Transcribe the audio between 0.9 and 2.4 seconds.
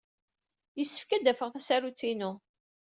ad d-afeɣ tasarut-inu.